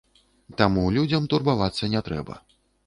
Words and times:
Таму 0.61 0.87
людзям 0.97 1.31
турбавацца 1.35 1.93
не 1.95 2.07
трэба. 2.11 2.45